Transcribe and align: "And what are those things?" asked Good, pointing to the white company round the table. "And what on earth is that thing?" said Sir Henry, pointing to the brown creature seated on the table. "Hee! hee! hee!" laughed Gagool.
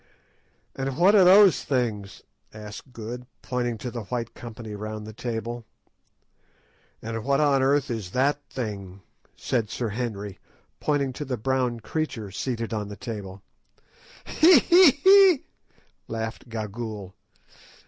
"And 0.75 0.97
what 0.97 1.13
are 1.13 1.23
those 1.23 1.63
things?" 1.63 2.23
asked 2.51 2.91
Good, 2.91 3.27
pointing 3.43 3.77
to 3.77 3.91
the 3.91 4.05
white 4.05 4.33
company 4.33 4.73
round 4.73 5.05
the 5.05 5.13
table. 5.13 5.63
"And 7.03 7.23
what 7.23 7.39
on 7.39 7.61
earth 7.61 7.91
is 7.91 8.09
that 8.09 8.41
thing?" 8.49 9.01
said 9.35 9.69
Sir 9.69 9.89
Henry, 9.89 10.39
pointing 10.79 11.13
to 11.13 11.23
the 11.23 11.37
brown 11.37 11.81
creature 11.81 12.31
seated 12.31 12.73
on 12.73 12.87
the 12.87 12.95
table. 12.97 13.43
"Hee! 14.25 14.57
hee! 14.57 14.89
hee!" 15.03 15.45
laughed 16.07 16.49
Gagool. 16.49 17.13